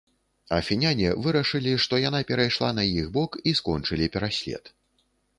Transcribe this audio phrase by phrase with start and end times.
[0.59, 4.73] Афіняне вырашылі, што яна перайшла на іх бок, і скончылі пераслед.